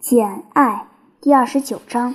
[0.00, 0.86] 简爱
[1.20, 2.14] 第二十九章。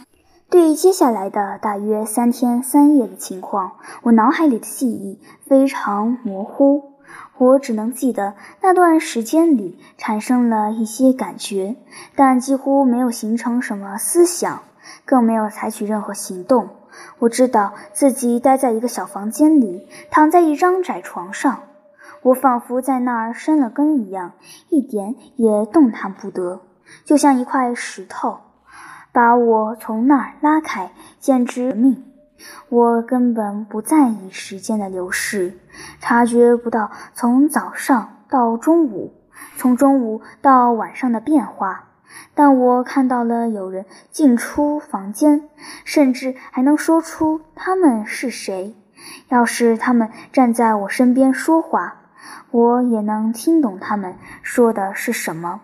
[0.50, 6.94] 对于接下来的大约三天三夜的情况，我脑海里的记忆非常模糊。
[7.38, 11.76] 我只能记得那段时间里产生了一些感觉，
[12.16, 14.64] 但几乎没有形成什么思想，
[15.06, 16.70] 更没有采取任何行动。
[17.20, 21.60] 我知道自己待在一个小房间里，躺在一张窄床上，
[22.24, 24.32] 我仿佛在那儿生了根一样，
[24.70, 26.62] 一点也动弹不得，
[27.04, 28.40] 就像一块石头，
[29.12, 32.04] 把我从那儿拉开，简直命。
[32.70, 35.58] 我根本不在意时间的流逝，
[36.00, 39.14] 察觉不到从早上到中午，
[39.58, 41.86] 从中午到晚上的变化。
[42.34, 45.50] 但我看到了有人进出房间，
[45.86, 48.76] 甚至还能说出他们是谁。
[49.30, 51.96] 要是他们站在我身边说话，
[52.52, 55.62] 我也能听懂他们说的是什么。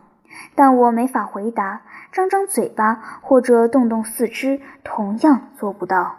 [0.56, 6.18] 但我没法回答，张张嘴巴或者动动四肢，同样做不到。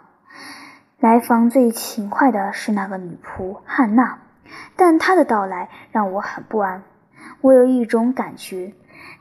[0.99, 4.19] 来访最勤快的是那个女仆汉娜，
[4.75, 6.83] 但她的到来让我很不安。
[7.41, 8.73] 我有一种感觉。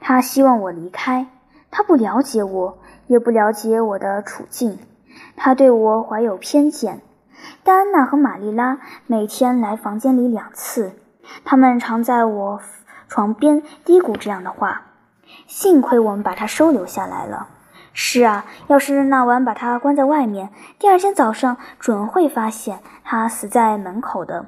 [0.05, 1.29] 他希望我离开，
[1.71, 4.79] 他不了解我，也不了解我的处境，
[5.37, 7.01] 他对我怀有偏见。
[7.63, 10.93] 戴安娜和玛丽拉每天来房间里两次，
[11.45, 12.61] 他们常在我
[13.09, 14.83] 床边嘀咕这样的话
[15.53, 17.49] ：“幸亏我们把他收留下来了。”
[17.93, 24.47] 是啊，要是那晚把他关在外面，第二天早上准会发现他死在门口的。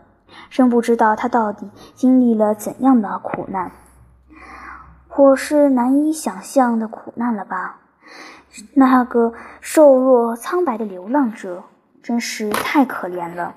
[0.48, 3.70] 真不知道他到底经历了怎样的苦难。
[5.06, 7.80] 或是难以想象的苦难了吧？
[8.72, 11.64] 那个瘦弱苍白的流浪者
[12.02, 13.54] 真是太可怜了。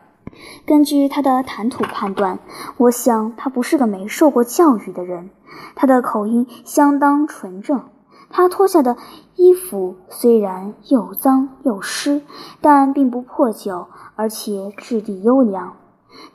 [0.65, 2.39] 根据他的谈吐判断，
[2.77, 5.29] 我想他不是个没受过教育的人。
[5.75, 7.83] 他的口音相当纯正。
[8.29, 8.97] 他脱下的
[9.35, 12.21] 衣服虽然又脏又湿，
[12.59, 15.77] 但并不破旧，而且质地优良。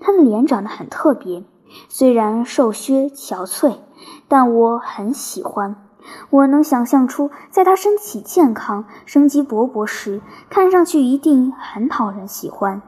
[0.01, 1.45] 他的脸长得很特别，
[1.89, 3.77] 虽然瘦削憔悴。
[4.27, 5.77] 但我很喜欢，
[6.31, 12.83] 我能想象出，在他身体健康、生机勃勃时，看上去一定很讨人喜欢。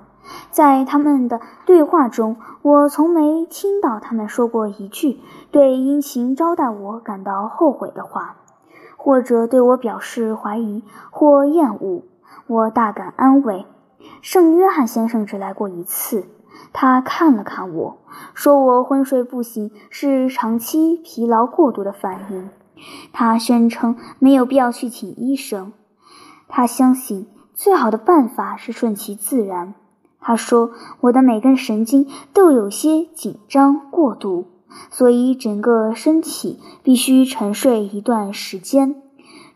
[0.51, 5.21] 在他们的对话中，我从没听到他们说过一句
[5.51, 8.37] 对殷勤招待我感到后悔的话，
[8.97, 12.03] 或者对我表示怀疑或厌恶。
[12.47, 13.67] 我大感安慰。
[14.21, 16.27] 圣约翰先生只来过一次。
[16.73, 17.99] 他看了看我，
[18.35, 22.51] 说：“我昏睡不醒是长期疲劳过度的反应。”
[23.12, 25.73] 他宣称没有必要去请医生。
[26.49, 29.75] 他相信最好的办法是顺其自然。
[30.27, 30.71] 他说
[31.01, 34.47] ：“我的每根神经都有些紧张过度，
[34.91, 39.03] 所以整个身体必须沉睡一段时间。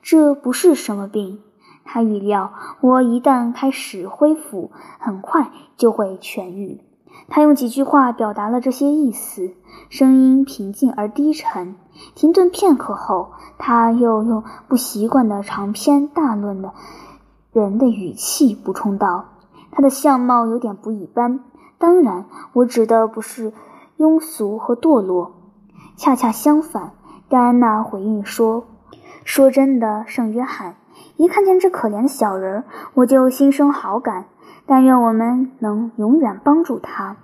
[0.02, 1.40] 这不是什么病。
[1.84, 2.52] 他预料
[2.82, 6.82] 我一旦开始恢复，很快就会痊愈。”
[7.28, 9.52] 他用几句话表达了这些意思，
[9.88, 11.76] 声音平静而低沉。
[12.14, 16.74] 停顿片刻后，他又用不习惯的长篇大论的
[17.52, 19.24] 人的语气补充道
[19.70, 21.40] ：“他的相貌有点不一般，
[21.78, 23.52] 当然，我指的不是
[23.96, 25.32] 庸俗和堕落，
[25.96, 26.92] 恰恰相反。”
[27.28, 28.66] 戴安娜回应说
[29.22, 30.76] ：“说真的，圣约翰，
[31.16, 32.64] 一看见这可怜的小人，
[32.94, 34.26] 我就心生好感。”
[34.70, 37.16] 但愿我们能永远帮助他。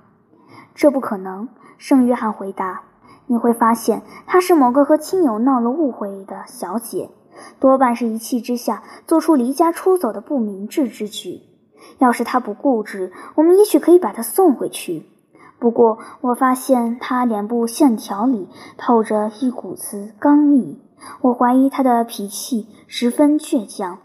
[0.74, 2.82] 这不可能，圣约翰回答。
[3.26, 7.10] 你会发现，她是某个和亲友闹了误会的小姐，
[7.60, 11.42] 多半是一气之下做出离家出走的不明智之举。
[11.98, 15.06] 要是他不固执，我们也许可以把他送回去。
[15.58, 20.80] 不过，我发现他脸部线条里透着一股子刚毅，
[21.22, 23.98] 我怀疑他的脾气十分倔强。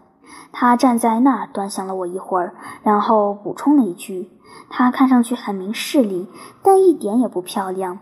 [0.51, 4.29] 他站在那儿端详了我一会儿，然后补充了一句
[4.69, 6.27] ：“他看上去很明事理，
[6.63, 7.99] 但一点也不漂亮。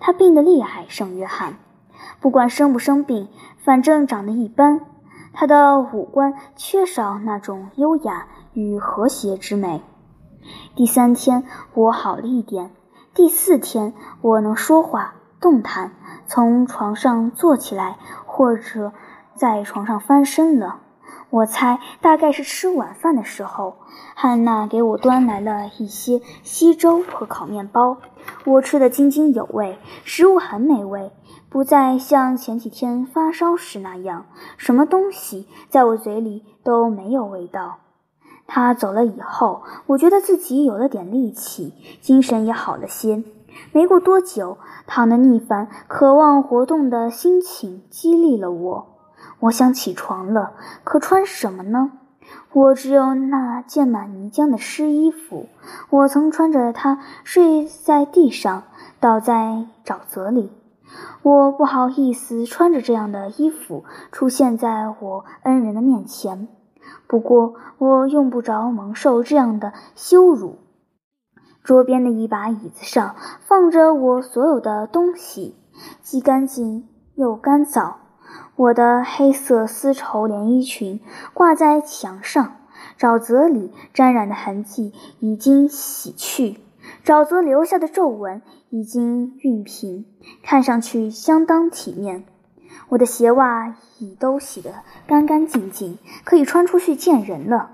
[0.00, 1.58] 他病得厉害，圣约翰。
[2.20, 3.28] 不管生不生病，
[3.62, 4.80] 反正长得一般。
[5.38, 9.82] 他的五官缺少那种优雅与和谐之美。”
[10.74, 11.44] 第三天
[11.74, 12.70] 我好了一点，
[13.14, 13.92] 第四天
[14.22, 15.92] 我能说话、动弹，
[16.26, 18.92] 从床上坐起来，或者
[19.34, 20.80] 在床上翻身了。
[21.28, 23.76] 我猜大概是吃晚饭的时候，
[24.14, 27.98] 汉娜给我端来了一些稀粥和烤面包。
[28.44, 31.10] 我吃得津津有味，食物很美味，
[31.48, 34.26] 不再像前几天发烧时那样，
[34.56, 37.78] 什么东西在我嘴里都没有味道。
[38.46, 43.24] 他走了以后，我觉得自己有了点力气，精神也好了些。
[43.72, 48.86] 没过多久，躺得腻烦、渴望活动的心情激励了我。
[49.40, 50.52] 我想起床了，
[50.84, 51.92] 可穿什么呢？
[52.52, 55.46] 我只有那溅满泥浆的湿衣服。
[55.90, 58.64] 我曾穿着它睡在地上，
[59.00, 60.50] 倒在沼泽里。
[61.22, 66.48] 我不好意思穿着这样的衣服出现在我恩人的面前。
[67.06, 70.58] 不过，我用不着蒙受这样的羞辱。
[71.64, 75.56] 桌边的一把椅子上放着我所有的东西，
[76.00, 77.94] 既干净又干燥。
[78.54, 81.00] 我的黑色丝绸连衣裙
[81.34, 82.56] 挂在墙上，
[82.98, 86.60] 沼泽里沾染的痕迹已经洗去，
[87.06, 90.06] 沼泽留下的皱纹已经熨平，
[90.42, 92.24] 看上去相当体面。
[92.88, 97.70] 我的鞋袜已都洗得干干净净，可以穿出去见人了。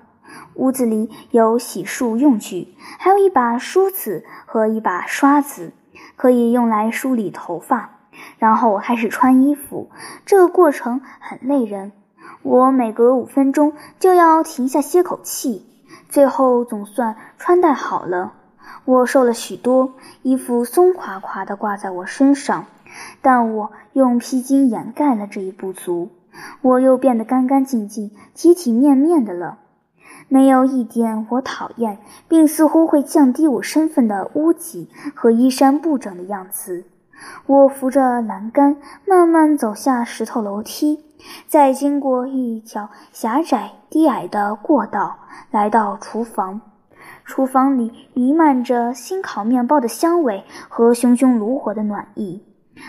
[0.57, 5.73] 屋子里有洗漱用具，还有一把梳子和一把刷子，
[6.17, 8.01] 可以用来梳理头发。
[8.37, 9.89] 然后开始穿衣服，
[10.27, 11.93] 这个过程很累人。
[12.43, 15.65] 我每隔五分钟就要停下歇口气。
[16.11, 18.35] 最后总算穿戴好了。
[18.85, 19.93] 我瘦了许多，
[20.23, 22.67] 衣服松垮垮地挂在我身上，
[23.21, 26.11] 但我用披巾掩盖了这一不足。
[26.63, 29.59] 我又变得干干净净、体体面面的了。
[30.29, 36.85] 没有一点我讨厌，并似乎会降低我身份的污迹和衣衫不整的样子。
[37.47, 38.77] 我扶着栏杆，
[39.07, 41.05] 慢慢走下石头楼梯，
[41.47, 45.19] 再经过一条狭窄低矮的过道，
[45.51, 46.61] 来到厨房。
[47.25, 52.43] 厨房里弥漫着新烤面包的香味和熊熊炉火的暖意。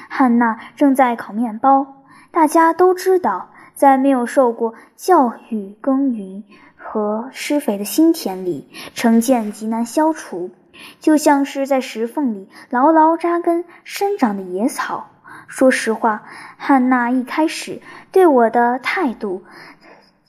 [0.09, 2.03] 汉娜正在烤面包。
[2.31, 6.43] 大家都知道，在没有受过教育耕耘。
[6.85, 10.51] 和施肥的新田里，成见极难消除，
[10.99, 15.07] 就像是在石缝里牢牢扎根生长的野草。
[15.47, 16.23] 说实话，
[16.57, 17.81] 汉娜一开始
[18.11, 19.43] 对我的态度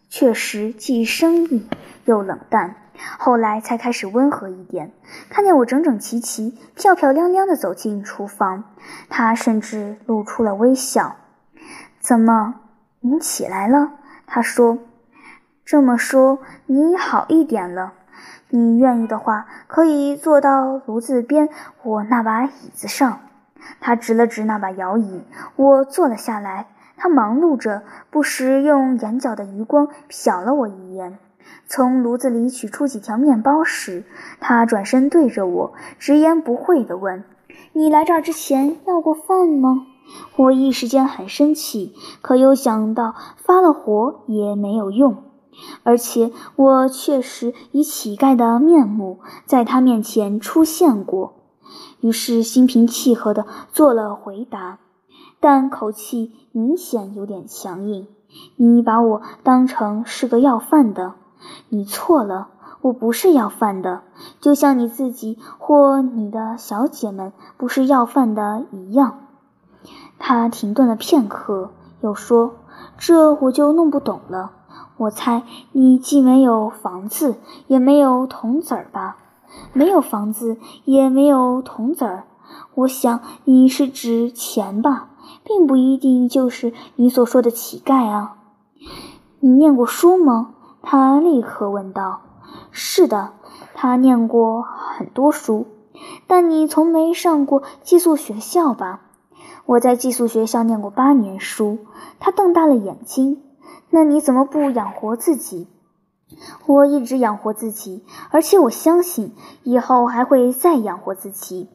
[0.08, 1.68] 确实既生硬
[2.04, 2.76] 又冷淡，
[3.18, 4.92] 后来才开始温和一点。
[5.28, 8.64] 看见我整整齐齐、漂漂亮亮地走进厨房，
[9.08, 11.16] 她甚至露出了微笑。
[12.00, 12.54] “怎么，
[13.00, 13.92] 你起来了？”
[14.26, 14.78] 她说。
[15.64, 17.94] 这么说，你好一点了。
[18.50, 21.48] 你愿意的话，可以坐到炉子边
[21.82, 23.20] 我那把椅子上。
[23.80, 25.22] 他指了指那把摇椅，
[25.56, 26.66] 我坐了下来。
[26.98, 31.18] 他忙碌着，不时用眼角的余光瞟了我一眼。
[31.66, 34.04] 从炉子里取出几条面包时，
[34.40, 37.24] 他转身对着我，直言不讳地问
[37.72, 39.86] ：“你来这儿之前要过饭吗？”
[40.36, 45.16] 我一时间很生气，可又想到发了火也没有用。
[45.82, 51.34] 而且我确实以乞丐的面目在他面前出现过，
[52.00, 54.80] 于是心平气和地做了回答，
[55.40, 58.08] 但口气明显有点强硬。
[58.56, 61.14] 你把我当成是个要饭的，
[61.68, 62.48] 你错了，
[62.80, 64.02] 我不是要饭的，
[64.40, 69.20] 就像你自己或你的小姐们不是要饭的一样。
[70.18, 71.70] 他停顿了片刻，
[72.00, 72.54] 又说
[72.96, 74.52] ：“这我就弄不懂了。”
[74.96, 75.42] 我猜
[75.72, 77.34] 你既没有房子，
[77.66, 79.16] 也没有铜子儿吧？
[79.72, 82.24] 没有房子，也没有铜子儿。
[82.74, 85.08] 我想你是指钱吧，
[85.42, 88.36] 并不一定就是你所说的乞丐啊。
[89.40, 90.53] 你念过书吗？
[90.84, 92.20] 他立刻问道。
[92.70, 93.32] 是的，
[93.74, 95.66] 他念过很多书，
[96.26, 99.00] 但你从没上过寄宿学校吧？
[99.64, 101.78] 我在寄宿学校念过八年书。
[102.20, 103.42] 他瞪大了眼睛。
[103.90, 105.68] 那你怎么不养活自己？
[106.66, 111.70] 我一直养活自己，而且我相信以后还会再养活自己。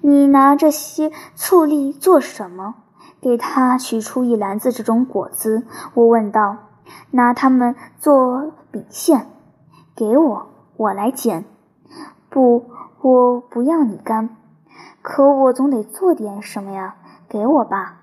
[0.00, 2.74] 你拿这些醋栗做什么？
[3.20, 6.56] 给他取出一篮子这种果子，我问道。
[7.10, 9.26] 拿它们做饼线，
[9.94, 11.44] 给我，我来剪。
[12.28, 12.64] 不，
[13.00, 14.36] 我不要你干。
[15.02, 16.96] 可我总得做点什么呀，
[17.28, 17.96] 给我吧。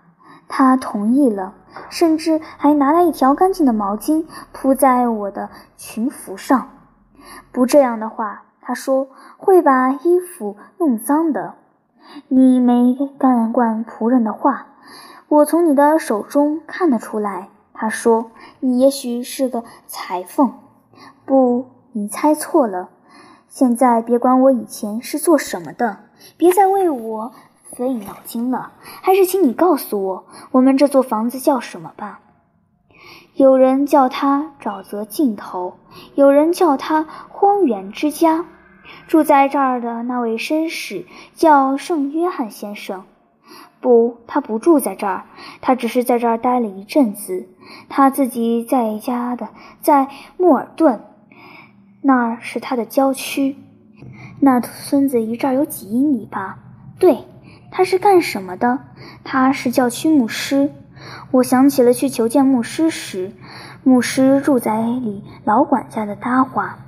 [0.48, 1.54] 他同意了。
[1.89, 6.70] 甚至还拿来一条干净的毛巾铺在我的裙服上。
[7.51, 11.54] 不这样的话，他说会把衣服弄脏的。
[12.30, 14.66] 你没干惯仆人的话，
[15.27, 17.50] 我从你的手中看得出来。
[17.77, 20.53] 他说你也许是个裁缝。
[21.25, 22.89] 不，你猜错了。
[23.48, 26.00] 现在别管我以前是做什么的，
[26.36, 27.31] 别再为我。
[27.74, 28.72] 费脑筋了，
[29.03, 32.22] 还是请你告诉我，我们这座房子叫什么吧？
[33.36, 35.75] 有人叫它沼泽尽头，
[36.15, 38.46] 有人叫它荒原之家。
[39.07, 41.05] 住在这儿的那位绅士
[41.36, 43.03] 叫圣约翰先生。
[43.79, 45.25] 不，他不住在这儿，
[45.62, 47.48] 他只是在这儿待了一阵子。
[47.89, 49.50] 他自己在家的，
[49.81, 50.07] 在
[50.38, 51.01] 莫尔顿，
[52.01, 53.55] 那儿是他的郊区。
[54.39, 56.60] 那村子离这儿有几英里吧？
[57.00, 57.25] 对，
[57.72, 58.79] 他是干什么的？
[59.24, 60.72] 他是教区牧师。
[61.31, 63.31] 我想起了去求见牧师时，
[63.84, 66.79] 牧师住在里老管家的搭话。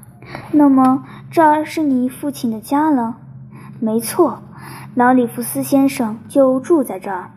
[0.51, 3.17] 那么这儿是你父亲的家了？
[3.79, 4.41] 没错，
[4.95, 7.31] 老里弗斯先生就住在这儿。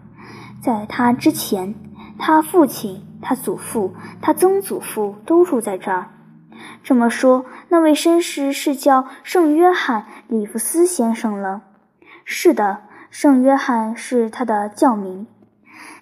[0.60, 1.74] 在他之前，
[2.18, 6.08] 他父亲、他祖父、他曾祖父都住在这儿。
[6.82, 11.62] 这么说，那位绅士是叫圣约翰·里弗斯先生了。
[12.24, 15.26] 是的，圣约翰是他的教名。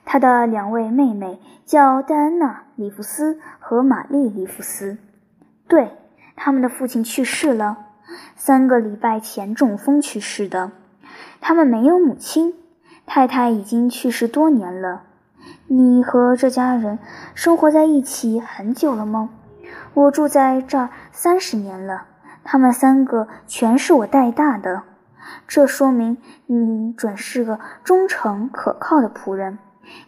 [0.05, 4.99] 他的两位妹妹叫戴安娜·里弗斯和玛丽·里弗斯。
[5.69, 5.91] 对，
[6.37, 7.77] 他们的父亲去世了，
[8.37, 10.73] 三个礼拜前中风去世的。
[11.41, 12.55] 他们没有母亲，
[13.07, 15.03] 太太已经去世多年了。
[15.67, 16.99] 你和这家人
[17.35, 19.31] 生活在一起很久了吗？
[19.95, 22.05] 我住在这儿三十年了，
[22.45, 24.83] 他们三个全是我带大的。
[25.47, 29.59] 这说明你准是个忠诚可靠的仆人。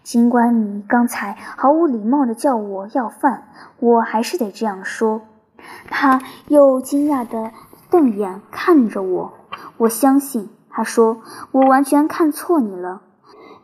[0.03, 3.49] 尽管你刚才毫无礼貌地叫我要饭，
[3.81, 5.23] 我还是得这样说。
[5.91, 7.51] 他又惊讶地
[7.91, 9.33] 瞪眼看着我。
[9.79, 11.19] 我相信，他说，
[11.53, 13.03] 我完全看错你了。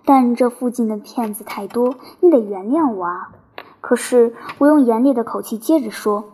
[0.05, 3.31] 但这附近的骗子太多，你得原谅我啊。
[3.81, 6.25] 可是，我用严厉的口气接着说，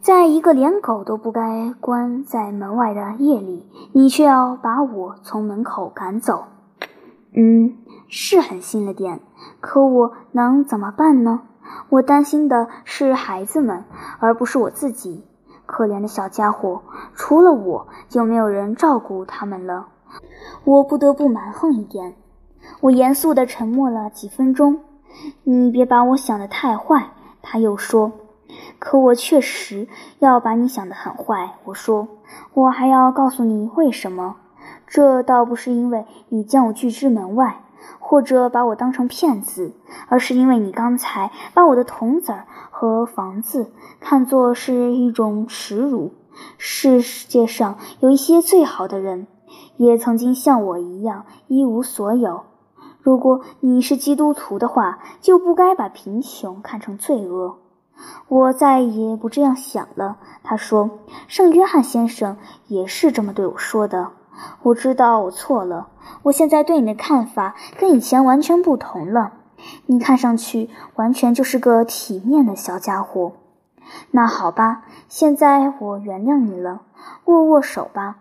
[0.00, 6.44] 在一个连狗都不该关在门外的夜里，你却要把我从门口赶走。
[7.34, 7.76] 嗯。
[8.08, 9.18] 是狠心了点，
[9.60, 11.40] 可我能怎么办呢？
[11.88, 13.82] 我担心的是孩子们，
[14.20, 15.24] 而不是我自己。
[15.66, 16.82] 可怜的小家伙，
[17.14, 19.88] 除了我就没有人照顾他们了。
[20.64, 22.14] 我不得不蛮横一点。
[22.80, 24.80] 我严肃地沉默了几分钟。
[25.44, 27.10] 你别把我想得太坏，
[27.42, 28.12] 他又说。
[28.78, 31.54] 可我确实要把你想得很坏。
[31.64, 32.08] 我说，
[32.54, 34.36] 我还要告诉你为什么。
[34.86, 37.62] 这倒不是因为你将我拒之门外。
[37.98, 39.72] 或者把我当成骗子，
[40.08, 46.14] 而是因为你刚才把我的铜子儿和房子看作是一种耻辱。
[46.56, 49.26] 世界上有一些最好的人，
[49.76, 52.42] 也曾经像我一样一无所有。
[53.00, 57.58] 如果你是基督徒的话，就不该把贫穷看成罪恶。
[58.28, 60.18] 我再也不这样想了。
[60.42, 60.90] 他说
[61.28, 64.10] ：“圣约翰先生也是这么对我说的。”
[64.64, 65.88] 我知道我错了。
[66.24, 69.32] 我现在对你的看法跟以前完全不同了。
[69.86, 73.32] 你看上去完全就是个体面的小家伙。
[74.10, 76.82] 那好吧，现在我原谅你了。
[77.24, 78.16] 握握手吧。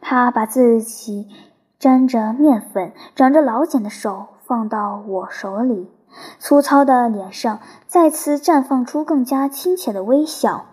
[0.00, 1.28] 他把自己
[1.78, 5.90] 沾着面粉、长着老茧的手放到我手里，
[6.38, 10.66] 粗糙的脸上再次绽放出更加亲切的微笑。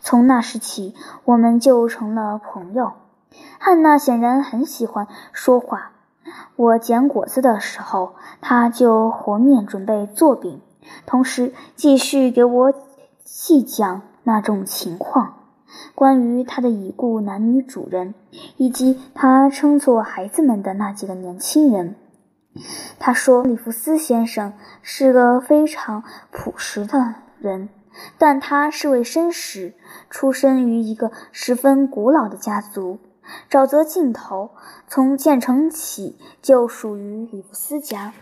[0.00, 2.92] 从那时起，我们就成了朋友。
[3.58, 5.90] 汉娜显然很喜欢说话。
[6.56, 10.60] 我捡果子的时候，她就和面准备做饼，
[11.04, 12.72] 同时继续给我
[13.24, 15.34] 细讲那种情况，
[15.94, 18.14] 关于他的已故男女主人，
[18.56, 21.96] 以及他称作孩子们的那几个年轻人。
[22.98, 24.52] 他说，里弗斯先生
[24.82, 27.68] 是个非常朴实的人，
[28.18, 29.74] 但他是位绅士，
[30.08, 32.98] 出身于一个十分古老的家族。
[33.50, 34.50] 沼泽尽头，
[34.86, 38.12] 从建成起就属于里弗斯家。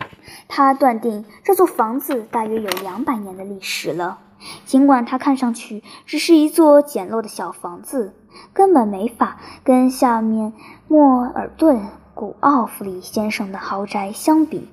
[0.47, 4.19] 他断定这座房子大约有两百年的历史了。
[4.65, 8.13] 尽管它看上去只是一座简陋的小房子，
[8.53, 10.53] 根本没法跟下面
[10.87, 11.81] 莫尔顿
[12.13, 14.67] 古奥弗里先生的豪宅相比。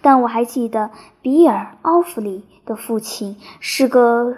[0.00, 0.90] 但我还记得
[1.22, 4.36] 比尔·奥弗里的父亲是个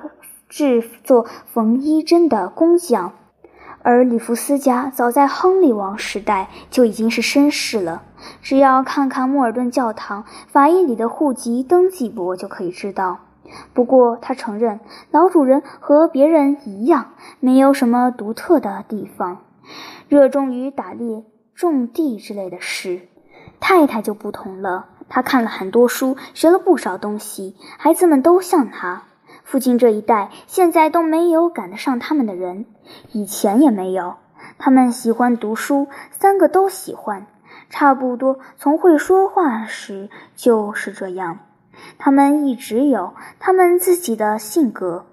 [0.48, 3.12] 制作缝衣针的工匠。
[3.82, 8.02] 而里弗斯家早在亨利王时代就已经是绅士了，
[8.40, 13.18] 只要看看莫尔顿教堂法医里的户籍登记簿就可以知道。
[13.72, 14.80] 不过他承认，
[15.10, 19.42] 老主人和别人一样，没有什么独特的地方，
[20.08, 23.08] 热衷于打猎、种地之类的事。
[23.60, 29.04] 太太就不同了，她看了很多书，学了不少东西，孩子们都像她。
[29.42, 32.66] 附近这一代现在都没有赶得上他们的人，
[33.12, 34.14] 以前也没有。
[34.58, 37.26] 他们喜欢读书，三个都喜欢，
[37.68, 41.38] 差不多从会说话时就是这样。
[41.98, 45.06] 他们一直有他们自己的性格。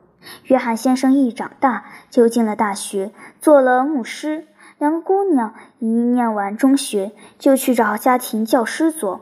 [0.44, 4.48] 约翰先生一长大就进了大学，做了牧师。
[4.78, 9.22] 两个姑娘一念完中学就去找家庭教师做。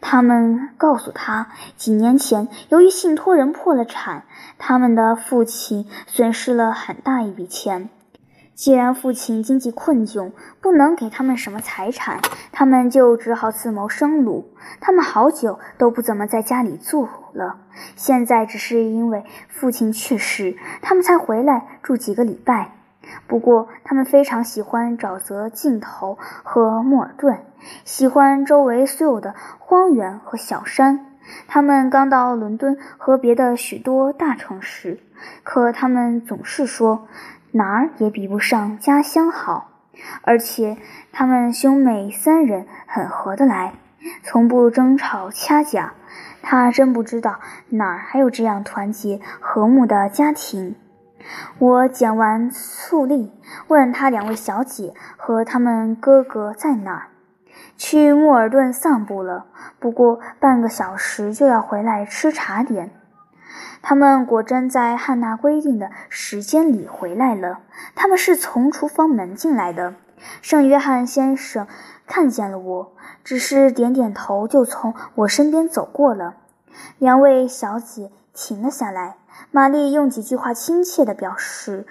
[0.00, 4.24] 他们告诉他，几年前由于信托人破了产，
[4.58, 7.88] 他们的父亲损失了很大一笔钱。
[8.54, 12.20] 既然父亲经济困窘，不能给他们什么财产，
[12.52, 14.50] 他们就只好自谋生路。
[14.80, 17.56] 他们好久都不怎么在家里住了，
[17.96, 22.72] 现在只是因为父亲去世，他们才回来住几个礼拜。
[23.26, 27.38] 不过，他们非常喜欢沼泽尽头和莫尔顿，
[27.86, 31.06] 喜欢周围所有的荒原和小山。
[31.48, 35.00] 他们刚到伦敦和别的许多大城市，
[35.42, 37.08] 可他们总是说。
[37.52, 39.70] 哪儿也比不上家乡好，
[40.22, 40.76] 而且
[41.12, 43.74] 他们兄妹三人很合得来，
[44.22, 45.94] 从不争吵掐架。
[46.42, 47.38] 他真不知道
[47.68, 50.74] 哪儿还有这样团结和睦的家庭。
[51.58, 53.32] 我捡完醋栗，
[53.68, 57.08] 问他两位小姐和他们哥哥在哪儿，
[57.76, 59.46] 去莫尔顿散步了，
[59.78, 62.90] 不过半个小时就要回来吃茶点。
[63.82, 67.60] 他们果真在汉娜规定的时间里回来了。
[67.94, 69.94] 他们是从厨房门进来的。
[70.42, 71.66] 圣约翰先生
[72.06, 72.92] 看见了我，
[73.24, 76.34] 只是点点头，就从我身边走过了。
[76.98, 79.16] 两位小姐停了下来。
[79.50, 81.86] 玛丽用几句话亲切地表示，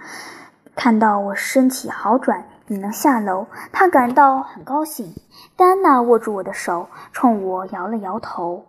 [0.75, 5.16] 看到我身体好转，你能下楼，她感到很高兴。
[5.56, 8.66] 戴安娜握住我的手，冲我摇了摇头。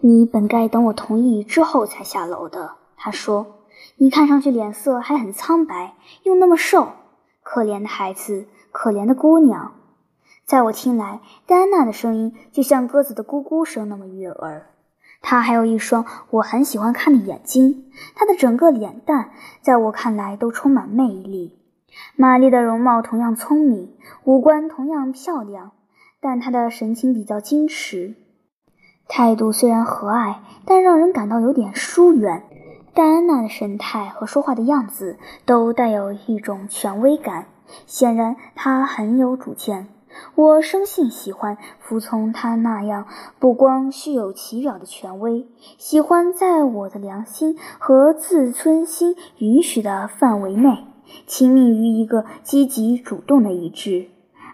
[0.00, 3.58] 你本该等我同意之后才下楼的，他说。
[3.96, 6.92] 你看上去脸色还很苍白，又那么瘦，
[7.42, 9.72] 可怜的孩子，可怜的姑娘。
[10.44, 14.66] 在我听来，戴安娜的声音就像鸽子的咕咕声那么悦耳。
[15.20, 21.58] 她还有一双我很喜欢看的眼睛，她的整个脸蛋在我看来都充满魅力。
[22.16, 25.72] 玛丽的容貌同样聪明，五官同样漂亮，
[26.20, 28.14] 但她的神情比较矜持。
[29.14, 32.44] 态度虽然和蔼，但让人感到有点疏远。
[32.94, 37.48] 戴安娜的神态和说话的样子都带有一种权威感，
[37.84, 39.88] 显然她很有主见。
[40.34, 43.06] 我生性喜欢服从她那样
[43.38, 45.46] 不光虚有其表的权威，
[45.76, 50.86] 喜欢在我的良心和自尊心允许的范围内，
[51.26, 54.08] 亲密于一个积极主动的一致。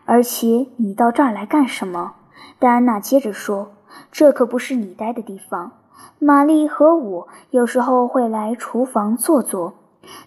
[0.05, 2.15] 而且，你到这儿来干什么？
[2.59, 3.71] 戴安娜接着说。
[4.11, 5.73] 这可不是你待的地方。
[6.19, 9.75] 玛丽和我有时候会来厨房坐坐，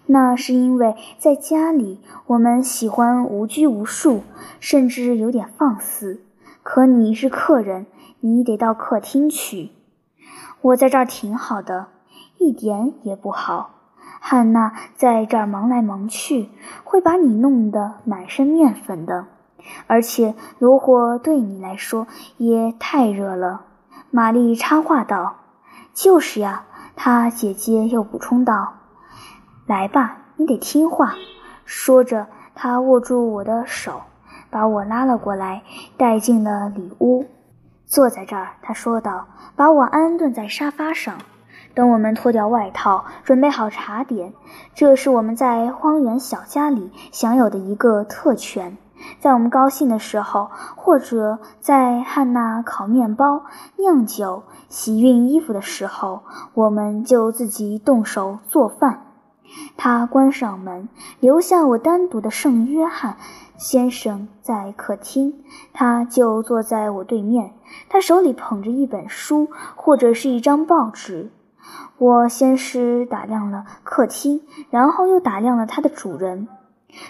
[0.06, 4.22] 那是因为在家里我们喜欢无拘无束，
[4.60, 6.22] 甚至有点放肆。
[6.62, 7.86] 可你是客人，
[8.20, 9.70] 你得到客厅去。
[10.60, 11.88] 我在这儿挺好的，
[12.38, 13.70] 一点也不好。
[14.20, 16.50] 汉娜在这儿忙来忙去，
[16.84, 19.26] 会把你弄得满身面粉的。
[19.86, 23.62] 而且炉火对你来说也太热了。
[24.10, 25.36] 玛丽插话道
[25.94, 28.74] ：“就是呀。”她姐姐又补充道
[29.66, 31.14] ：“来吧，你得听话。”
[31.64, 34.02] 说着，她握住我的手，
[34.50, 35.62] 把我拉了过来，
[35.96, 37.24] 带进了里屋。
[37.86, 41.16] 坐在这儿，她说道：“把我安顿在沙发上，
[41.74, 44.34] 等我们脱掉外套，准备好茶点。
[44.74, 48.76] 这是我们在荒原小家里享有的一个特权。”
[49.20, 53.44] 在我们高兴的时候，或者在汉娜烤面包、
[53.76, 56.22] 酿酒、洗熨衣服的时候，
[56.54, 59.06] 我们就自己动手做饭。
[59.76, 60.88] 他关上门，
[61.20, 63.16] 留下我单独的圣约翰
[63.58, 65.44] 先生在客厅。
[65.74, 67.52] 他就坐在我对面，
[67.90, 71.30] 他手里捧着一本书或者是一张报纸。
[71.98, 76.48] 我先是打量了客厅，然后又打量了他的主人。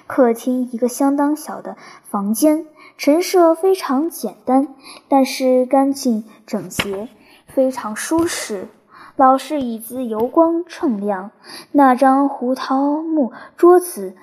[0.07, 2.67] 客厅一个相当小的房间，
[2.97, 4.75] 陈设非常简单，
[5.09, 7.09] 但是干净整洁，
[7.47, 8.69] 非常舒适。
[9.17, 11.33] 老式椅子油光锃亮，
[11.73, 14.15] 那张胡桃木桌子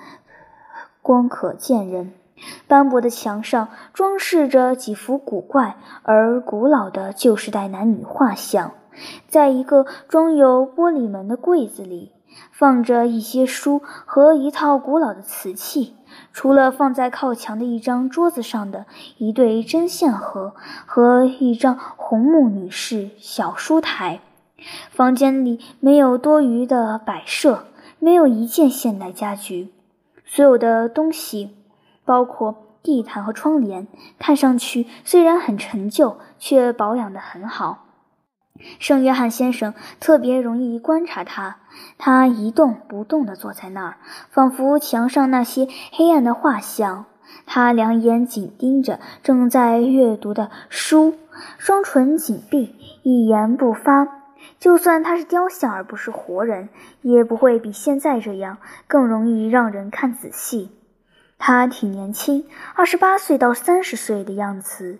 [1.00, 2.12] 光可见人。
[2.66, 8.72] 斑驳的墙上装饰着几幅古怪而古老的旧时代男女画像，
[9.28, 12.12] 在一个装有玻璃门的柜子里。
[12.50, 15.94] 放着一些书和一套古老的瓷器，
[16.32, 20.54] 除了放在靠墙的一张桌子上的一对针线盒
[20.86, 24.20] 和一张红木女士小书台，
[24.90, 27.64] 房间里没有多余的摆设，
[27.98, 29.72] 没有一件现代家具。
[30.26, 31.56] 所有的东西，
[32.04, 37.86] 包括地毯和窗帘，看上去虽然很陈旧，却保养得很好。
[38.78, 41.56] 圣约翰先生特别容易观察他，
[41.98, 43.96] 他一动不动地坐在那儿，
[44.30, 47.06] 仿佛墙上那些黑暗的画像。
[47.46, 51.14] 他两眼紧盯着正在阅读的书，
[51.58, 54.08] 双唇紧闭，一言不发。
[54.58, 56.68] 就算他是雕像而不是活人，
[57.02, 60.70] 也不会比现在这样更容易让人看仔细。
[61.38, 64.98] 他挺年轻，二十八岁到三十岁的样子，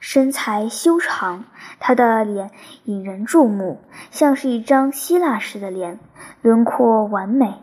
[0.00, 1.44] 身材修长，
[1.78, 2.50] 他的脸
[2.84, 6.00] 引人注目，像是一张希腊式的脸，
[6.40, 7.54] 轮廓完美，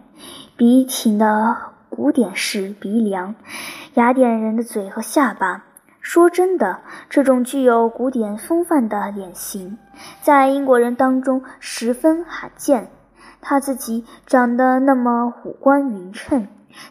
[0.55, 1.57] 笔挺的
[1.89, 3.33] 古典式鼻梁，
[3.95, 5.63] 雅典人的嘴和下巴。
[5.99, 9.77] 说真的，这种具有古典风范的脸型，
[10.21, 12.89] 在英国人当中十分罕见。
[13.41, 16.47] 他自己长得那么五官匀称，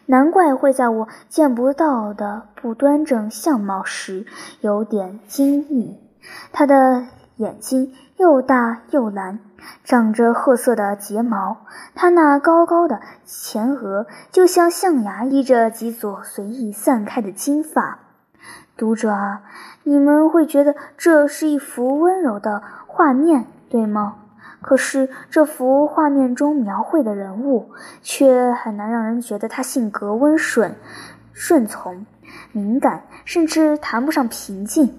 [0.06, 4.26] 难怪会在我见不到的不端正相貌时
[4.60, 5.98] 有点惊异。
[6.52, 9.38] 他的眼睛又大又蓝，
[9.84, 11.58] 长着褐色的睫毛，
[11.94, 18.00] 他那高高的前额就像象牙依着几撮随意散开的金发。
[18.76, 19.42] 读者啊，
[19.84, 24.16] 你们会觉得这是一幅温柔的画面，对吗？
[24.66, 27.70] 可是这幅画面中描绘的人物，
[28.02, 30.74] 却很难让人觉得他性格温顺、
[31.32, 32.04] 顺从、
[32.50, 34.98] 敏感，甚至谈不上平静。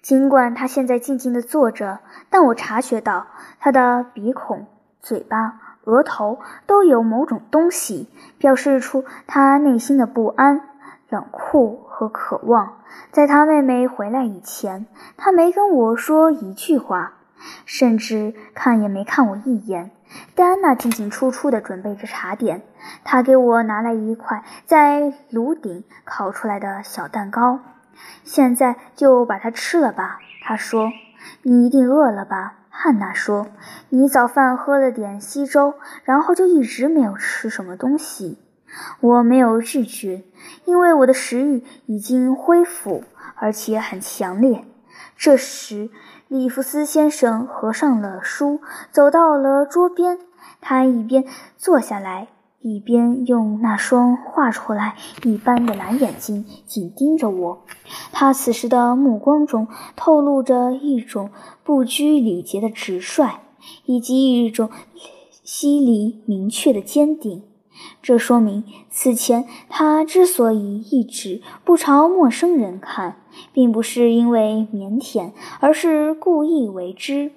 [0.00, 1.98] 尽管他现在静静地坐着，
[2.30, 3.26] 但我察觉到
[3.58, 4.68] 他的鼻孔、
[5.00, 10.60] 嘴巴、额头都有某种东西，表示出他内心的不安。
[11.08, 12.76] 冷酷和渴望，
[13.10, 17.14] 在他妹妹回来以前，他没跟我说一句话，
[17.64, 19.90] 甚至看也没看我一眼。
[20.34, 22.62] 戴安娜进进出出地准备着茶点，
[23.04, 27.60] 她给我拿来一块在炉顶烤出来的小蛋糕。
[28.24, 30.90] 现在就把它吃了吧，她说。
[31.42, 32.54] 你一定饿了吧？
[32.70, 33.48] 汉娜说。
[33.90, 35.74] 你早饭喝了点稀粥，
[36.04, 38.38] 然后就一直没有吃什么东西。
[39.00, 40.22] 我没有拒绝，
[40.64, 44.64] 因为我的食欲已经恢复，而且很强烈。
[45.16, 45.90] 这时，
[46.30, 48.60] 里弗斯先生合上了书，
[48.92, 50.16] 走到了桌边。
[50.60, 51.24] 他一边
[51.58, 52.28] 坐下来，
[52.60, 57.64] 一边用那双画出来一般的蓝眼睛紧盯着我。
[58.12, 59.66] 他此时的目光中
[59.96, 61.30] 透露着一种
[61.64, 63.40] 不拘礼节的直率，
[63.84, 64.70] 以及一种
[65.42, 67.42] 犀利明确的坚定。
[68.02, 73.16] 这说明，此前他之所以一直不朝陌生人看，
[73.52, 77.32] 并不是因为腼腆，而是故意为之。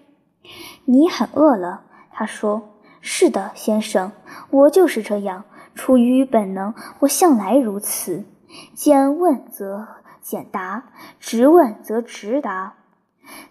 [0.86, 2.70] 你很饿了，他说。
[3.06, 4.14] 是的，先生，
[4.50, 5.44] 我就是这样，
[5.76, 8.24] 出于本能，我向来如此。
[8.74, 9.86] 简问则
[10.22, 10.86] 简答，
[11.20, 12.76] 直问则直答。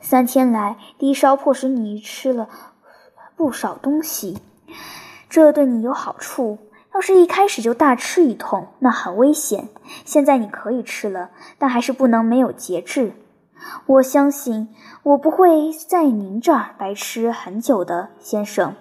[0.00, 2.48] 三天来，低烧迫使你吃了
[3.36, 4.38] 不少东西，
[5.28, 6.56] 这对你有好处。
[6.94, 9.68] 要是一开始就大吃一通，那很危险。
[10.04, 13.12] 现在你可以吃了，但还是不能没有节制。
[13.86, 14.68] 我相信
[15.02, 18.74] 我不会在您这儿白吃很久的，先生。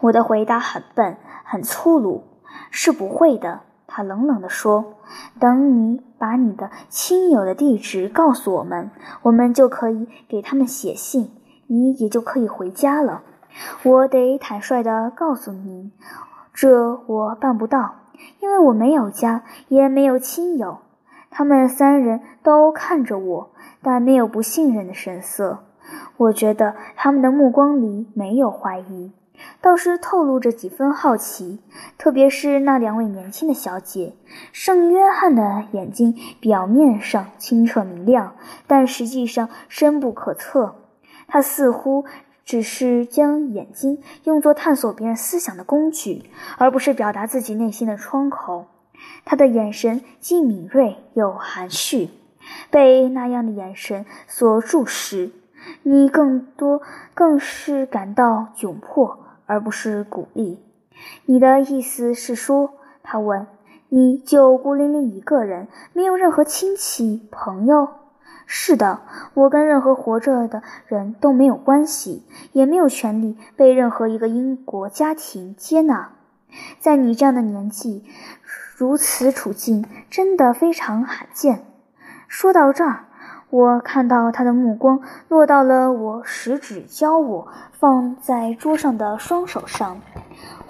[0.00, 2.24] 我的回答很笨，很粗鲁。
[2.70, 4.94] 是不会的，他冷冷地说。
[5.40, 8.90] 等你把你的亲友的地址告诉我们，
[9.22, 11.32] 我们就可以给他们写信，
[11.66, 13.22] 你也就可以回家了。
[13.82, 15.90] 我得坦率地告诉您。
[16.52, 17.94] 这我办不到，
[18.40, 20.78] 因为我没有家，也没有亲友。
[21.30, 23.50] 他们三人都看着我，
[23.82, 25.60] 但没有不信任的神色。
[26.16, 29.12] 我觉得他们的目光里没有怀疑，
[29.60, 31.60] 倒是透露着几分好奇。
[31.96, 34.14] 特别是那两位年轻的小姐，
[34.52, 38.34] 圣约翰的眼睛表面上清澈明亮，
[38.66, 40.74] 但实际上深不可测。
[41.26, 42.04] 他似乎……
[42.50, 46.24] 只是将眼睛用作探索别人思想的工具，
[46.58, 48.66] 而不是表达自己内心的窗口。
[49.24, 52.08] 他的眼神既敏锐又含蓄，
[52.68, 55.30] 被那样的眼神所注视，
[55.84, 56.82] 你更多
[57.14, 60.58] 更是感到窘迫，而不是鼓励。
[61.26, 62.72] 你的意思是说，
[63.04, 63.46] 他问，
[63.90, 67.90] 你就孤零零一个人，没有任何亲戚朋友？
[68.52, 68.98] 是的，
[69.34, 76.10] 我跟任何活着的人都没有关系，也没有权利被任何一个英国家庭接纳。
[76.80, 78.04] 在你这样的年纪，
[78.76, 81.64] 如此处境真的非常罕见。
[82.26, 83.04] 说到这儿，
[83.50, 87.46] 我看到他的目光落到了我食指交我
[87.78, 90.00] 放在桌上的双手上。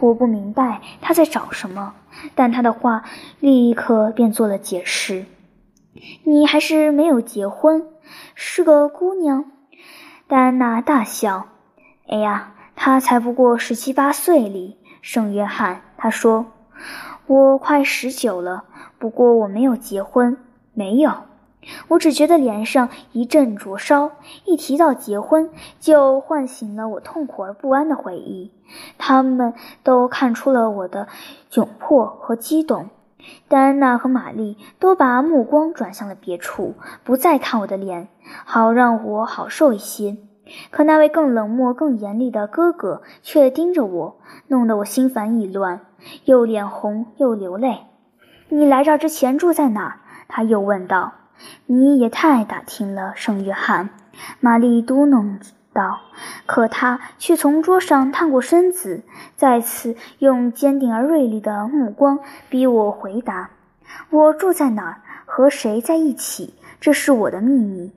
[0.00, 1.94] 我不明白他在找什么，
[2.34, 3.04] 但他的话
[3.40, 5.24] 立刻便做了解释。
[6.24, 7.87] 你还是没有结婚，
[8.35, 9.44] 是个姑娘。
[10.29, 11.48] 戴安娜大笑。
[12.07, 14.76] 哎呀，她才不过十七八岁哩。
[15.03, 16.44] 圣约翰，他说
[17.26, 18.64] ：“我快十九了，
[18.98, 20.37] 不过我没有结婚，
[20.74, 21.11] 没有。
[21.88, 24.12] 我只觉得脸上一阵灼烧，
[24.44, 28.53] 一提到结婚，就唤醒了我痛苦而不安的回忆。
[28.98, 31.09] 他们都看出了我的
[31.50, 32.90] 窘迫和激动。
[33.48, 38.09] 戴安娜和玛丽都把目光转向了别处，不再看我的脸，
[38.44, 40.16] 好让我好受一些。
[40.70, 45.80] 可那位更冷漠、更严厉的哥哥却盯着我，弄得我心烦意乱，
[46.24, 47.78] 又脸红又流泪。
[48.48, 50.00] 你来这儿之前住在哪儿？
[50.28, 51.12] 他又问道。
[51.66, 53.90] 你也太打听了，圣约翰。
[54.40, 55.38] 玛丽嘟囔
[55.72, 56.00] 道。
[56.46, 59.02] 可他却从桌上探过身子，
[59.37, 63.50] 再次用坚定而锐利的目光逼我回答
[64.11, 65.02] ：“我住在哪儿？
[65.24, 66.54] 和谁在一起？
[66.80, 67.92] 这是我的秘密。”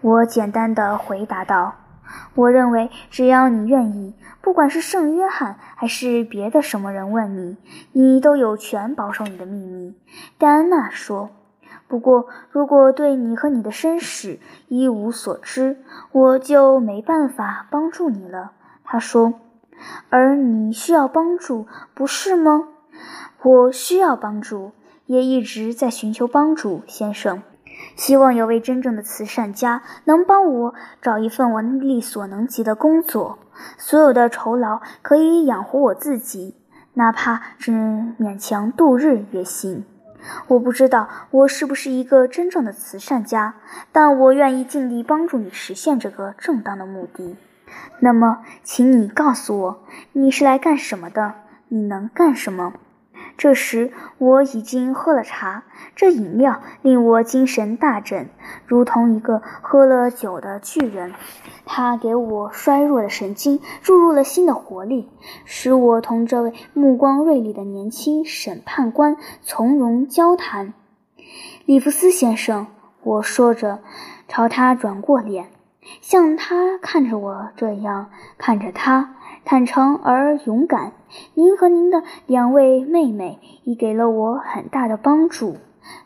[0.00, 1.74] 我简单的回答道
[2.34, 7.56] ：“我认为，只要你愿意，不管是圣约翰还是别的什么人问你，
[7.92, 9.94] 你都有权保守你的秘密。”
[10.38, 11.30] 戴安娜说。
[11.92, 15.76] 不过，如果对你和你的身世一无所知，
[16.10, 18.52] 我就没办法帮助你了。
[18.82, 19.34] 他说
[20.08, 22.68] ：“而你需要帮助，不是吗？”
[23.44, 24.72] 我需要帮助，
[25.04, 27.42] 也一直在寻求帮助，先生。
[27.94, 33.38] 希望有位真正的慈善家能帮我找一份我力所能及的工作，
[33.76, 36.56] 所有的酬劳可以养活我自己，
[36.94, 37.70] 哪怕只
[38.18, 39.84] 勉强度日也行。
[40.48, 43.54] 我不知道我是不是一个真正的慈善家，
[43.92, 47.36] 但我愿意尽力帮助你实现这个正当的目的。
[48.00, 49.82] 那么，请你告诉我，
[50.12, 51.34] 你是来干什么的？
[51.68, 52.74] 你能干什么？
[53.36, 55.64] 这时我已经喝了茶，
[55.96, 58.28] 这饮料令我精神大振，
[58.66, 61.12] 如同一个喝了酒的巨人。
[61.64, 65.08] 它给我衰弱的神经注入了新的活力，
[65.44, 70.74] 使我同这位目光锐利的年轻审判官从容交谈。
[71.64, 72.66] 里弗斯先生，
[73.02, 73.80] 我说着，
[74.28, 75.48] 朝他转过脸，
[76.00, 79.16] 像他看着我这样看着他。
[79.44, 80.92] 坦诚而勇敢，
[81.34, 85.56] 您和您的两位妹妹已给了我很大的帮助，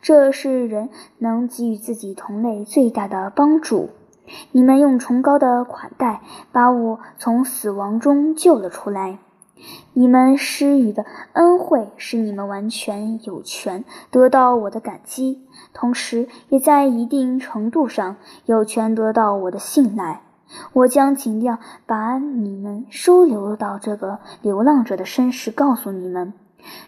[0.00, 3.90] 这是人能给予自己同类最大的帮助。
[4.50, 9.18] 你们用崇高的款待把我从死亡中救了出来，
[9.92, 20.22] 你们施予的恩惠使你们完全有权得到我的感激，同时也在一定程度上有权得到我的信赖。
[20.72, 26.32] 我将尽量把你们收留到这个流浪者的身世告诉你们，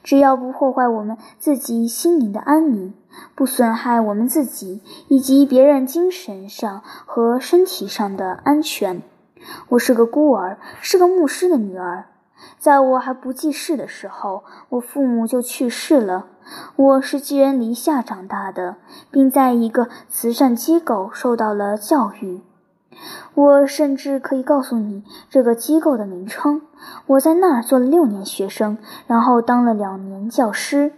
[0.02, 2.94] 只要不破坏我们自己心灵的安宁，
[3.34, 9.02] 不损害我们自己以及别人精神上和身体上的安全。
[9.68, 12.06] 我是个孤儿，是个牧师的女儿。
[12.58, 16.26] 在我还不记事的时候，我父母就去世了。
[16.76, 18.76] 我是寄人篱下长大的，
[19.10, 22.40] 并在一个慈善机构受到了教育。
[23.34, 26.62] 我甚至可以告诉你这个机构的名称。
[27.06, 30.92] 我在那儿做了六年学生，然后当了两年教师。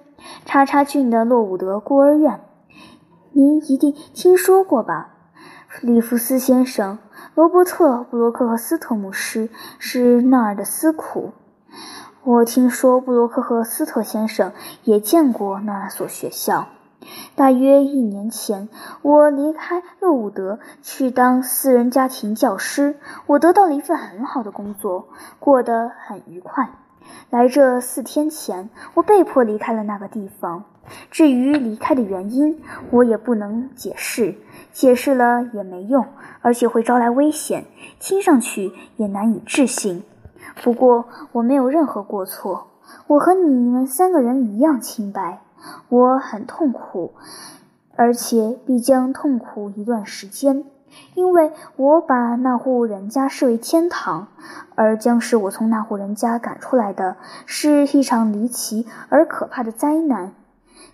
[0.45, 2.41] 叉叉郡的洛伍德孤儿院，
[3.33, 5.15] 您一定听说过吧，
[5.81, 6.99] 里弗斯先生？
[7.35, 9.49] 罗伯特·布罗克和斯特牧师
[9.79, 11.33] 是那儿的司库。
[12.23, 14.53] 我听说布罗克和斯特先生
[14.85, 16.67] 也见过那所学校。
[17.35, 18.69] 大约一年前，
[19.03, 22.97] 我离开勒伍德去当私人家庭教师。
[23.27, 25.09] 我得到了一份很好的工作，
[25.39, 26.71] 过得很愉快。
[27.31, 30.65] 来这四天前，我被迫离开了那个地方。
[31.11, 32.61] 至于离开的原因，
[32.91, 34.35] 我也不能解释，
[34.73, 36.05] 解释了也没用，
[36.43, 37.65] 而且会招来危险，
[37.99, 40.03] 听上去也难以置信。
[40.63, 42.69] 不过我没有任何过错，
[43.07, 45.41] 我和你们三个人一样清白。
[45.89, 47.13] 我很痛苦，
[47.97, 50.65] 而且必将痛苦一段时间，
[51.15, 54.29] 因为我把那户人家视为天堂，
[54.75, 60.33] 而将使我从那户人家赶出来的是一场离奇而可怕的灾难。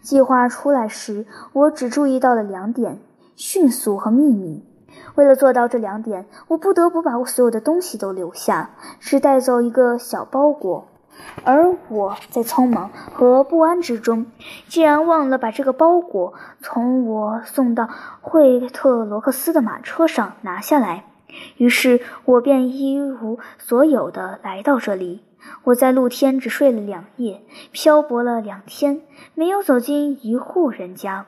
[0.02, 2.98] 计划出来时，我只注意到了两点：
[3.34, 4.64] 迅速和秘密。
[5.14, 10.86] 为了做到这两点，我不得不把我所有的东西都留下，只带走一个小包裹。
[11.44, 14.26] 而我在匆忙和不安之中，
[14.68, 17.88] 竟然忘了把这个包裹从我送到
[18.20, 21.04] 惠特罗克斯的马车上拿下来。
[21.56, 25.22] 于是我便一无所有的来到这里。
[25.64, 29.02] 我在露天只睡了两夜，漂泊了两天，
[29.34, 31.26] 没有走进一户人家。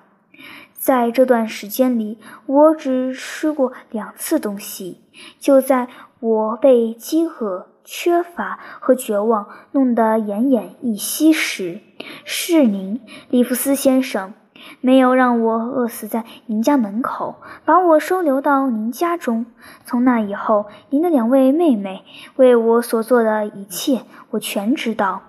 [0.72, 5.02] 在这段时间里，我只吃过两次东西。
[5.38, 5.88] 就在
[6.20, 7.66] 我被饥饿。
[7.90, 11.80] 缺乏和绝望弄得奄奄一息时，
[12.22, 14.34] 是您，里弗斯先生。
[14.82, 19.46] 没有让我饿死在您家门口，把我收留到您家中。
[19.86, 22.04] 从那以后，您的两位妹妹
[22.36, 25.22] 为我所做的一切，我全知道。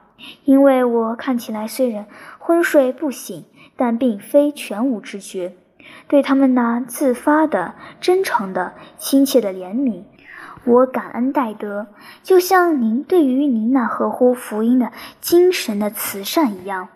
[0.43, 2.07] 因为我看起来虽然
[2.39, 3.45] 昏睡不醒，
[3.77, 5.55] 但并非全无知觉。
[6.09, 10.03] 对他们那自发的、真诚的、亲切的怜悯，
[10.65, 11.87] 我感恩戴德，
[12.21, 14.91] 就像您对于您那合乎福音的
[15.21, 16.89] 精神的慈善一样。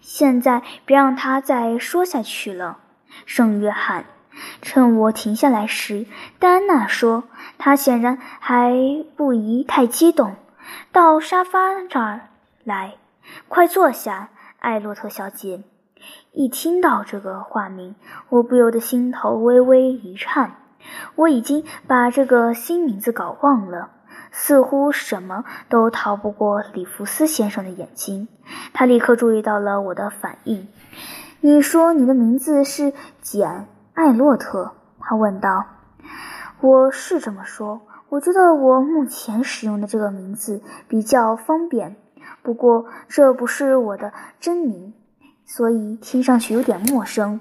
[0.00, 2.78] 现在别让他再说下去了，
[3.26, 4.04] 圣约翰。
[4.62, 6.06] 趁我停下来时，
[6.38, 7.24] 戴安娜说
[7.58, 8.74] ：“她显然还
[9.14, 10.36] 不宜太激动。”
[10.90, 12.28] 到沙发这儿
[12.64, 12.94] 来，
[13.48, 15.62] 快坐下，艾洛特小姐。
[16.32, 17.94] 一听到这个化名，
[18.30, 20.61] 我不由得心头微微一颤。
[21.14, 23.90] 我已经把这个新名字搞忘了，
[24.30, 28.28] 似乎什么都逃不过里弗斯先生的眼睛。
[28.72, 30.68] 他立刻注意到了我的反应。
[31.40, 33.48] 你说你的名字是简·
[33.94, 34.72] 艾洛特？
[35.00, 35.64] 他问道。
[36.60, 37.80] 我是这么说。
[38.08, 41.96] 我觉得我目前使用的这个名字比较方便。
[42.42, 44.94] 不过这不是我的真名。
[45.44, 47.40] 所以听上去有点陌生。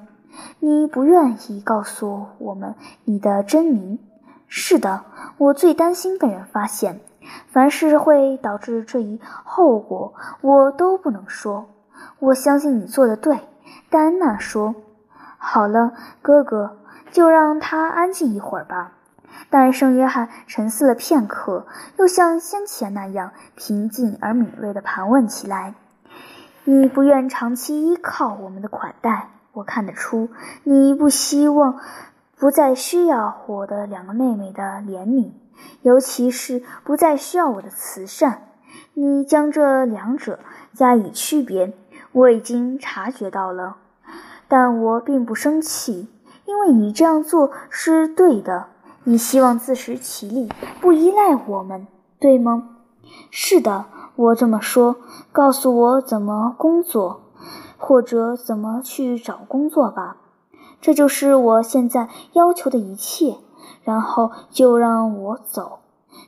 [0.59, 3.99] 你不愿意告诉我们你的真名？
[4.47, 5.05] 是的，
[5.37, 6.99] 我最担心被人发现。
[7.47, 11.69] 凡是会导致这一后果，我都不能说。
[12.19, 13.39] 我相信你做的对，
[13.89, 14.75] 戴安娜说。
[15.37, 16.77] 好了，哥哥，
[17.11, 18.93] 就让他安静一会儿吧。
[19.49, 21.65] 但圣约翰沉思了片刻，
[21.97, 25.75] 又像先前那样平静而敏锐地盘问起来。
[26.63, 30.29] 你不愿长期依靠我们的款待，我看得出
[30.63, 31.79] 你不希望
[32.37, 35.31] 不再需要我的两个妹妹的怜悯，
[35.81, 38.47] 尤其是不再需要我的慈善。
[38.93, 40.39] 你将这两者
[40.73, 41.73] 加以区别，
[42.11, 43.77] 我已经察觉到了，
[44.47, 46.09] 但我并不生气，
[46.45, 48.67] 因为你这样做是对的。
[49.03, 50.47] 你希望自食其力，
[50.79, 51.87] 不依赖我们，
[52.19, 52.69] 对吗？
[53.29, 53.85] 是的。
[54.15, 54.97] 我这么说，
[55.31, 57.20] 告诉我怎么工作，
[57.81, 60.15] 或者怎么去找工作吧。
[60.79, 63.39] 这就是我现在要求的一切。
[63.83, 65.79] 然后就让我走，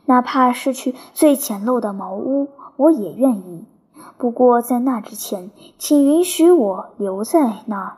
[0.06, 3.66] 哪怕是去最简陋的茅屋，我也愿意。
[4.18, 7.98] 不过在那之前，请允许我留在那儿。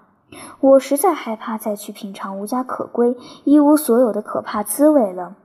[0.60, 5.36] 我实在害怕再去品尝无家可归、一无所有的可怕滋味了。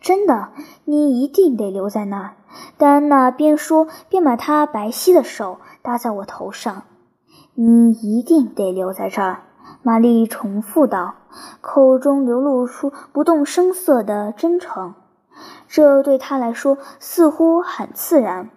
[0.00, 0.48] 真的，
[0.84, 2.34] 你一定得留在那儿。
[2.76, 6.82] 戴安娜边说边把她白皙的手搭在我头上。
[7.60, 9.40] 你一定得留在这儿，
[9.82, 11.16] 玛丽重复道，
[11.60, 14.94] 口中流露出不动声色的真诚。
[15.66, 18.50] 这对她来说似乎很自然。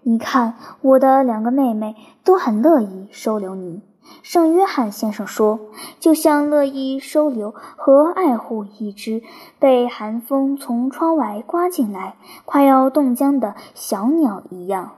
[0.00, 3.82] 你看，我的两个妹妹都很乐意收留你。
[4.22, 5.60] 圣约翰先生说
[6.00, 9.22] ：“就像乐意收留和爱护一只
[9.58, 14.92] 被寒风从窗外刮进来、快要冻僵的小鸟一样，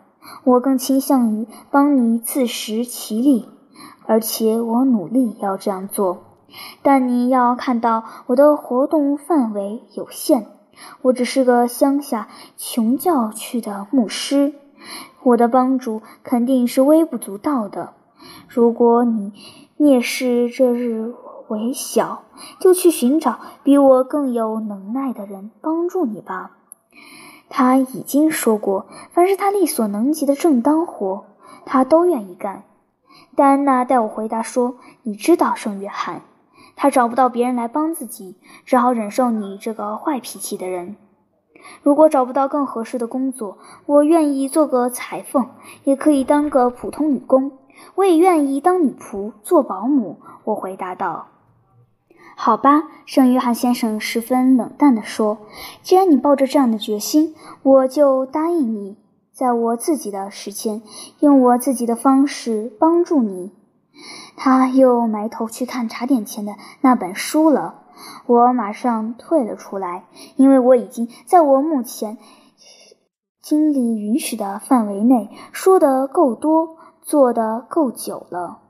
[0.44, 3.48] 我更倾向于帮你自食其力，
[4.06, 6.24] 而且我努力要这样做。
[6.82, 10.46] 但你要看到，我的活动范围有限，
[11.02, 14.54] 我只是个乡下穷教区的牧师，
[15.22, 17.94] 我的帮助肯定是微不足道的。”
[18.48, 19.32] 如果你
[19.78, 21.12] 蔑视这日
[21.48, 22.22] 为小，
[22.58, 26.52] 就去寻找比我更有能耐的人帮助你吧。
[27.48, 31.24] 他已经说过，凡是他力所能及的正当活，
[31.64, 32.64] 他都愿意干。
[33.34, 36.22] 戴安娜代我回答说：“你知道，圣约翰，
[36.74, 40.96] 他找不到别人来帮自己，只好忍受你这个坏脾气的人。
[41.82, 45.50] 如果找不到更合适的工作，我愿意做个裁缝，
[45.84, 47.52] 也可以当个普通女工。”
[47.94, 50.18] 我也愿意当女仆，做保姆。
[50.44, 51.26] 我回答道
[52.36, 55.38] ：“好吧。”圣约翰先生十分冷淡地说
[55.82, 58.96] ：“既然你抱着这样的决心，我就答应你，
[59.32, 60.82] 在我自己的时间，
[61.20, 63.50] 用我自己的方式帮助你。”
[64.36, 67.82] 他又埋头去看茶点前的那本书了。
[68.26, 70.04] 我马上退了出来，
[70.36, 72.18] 因为我已经在我目前
[73.40, 76.76] 精力允许的范围内说得够多。
[77.06, 78.65] 做的够久了。